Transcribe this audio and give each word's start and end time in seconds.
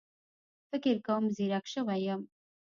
فکر 0.69 0.95
کوم 1.05 1.23
ځيرک 1.35 1.65
شوی 1.73 1.99
يم 2.07 2.21